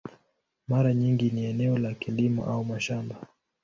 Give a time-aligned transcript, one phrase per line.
[0.67, 3.27] Mara nyingi ni eneo la kilimo au mashamba.